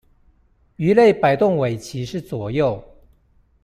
[0.77, 2.83] 魚類擺動尾鰭是左右